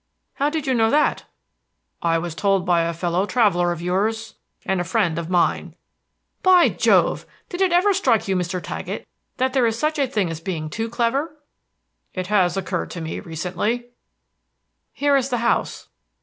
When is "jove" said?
6.69-7.27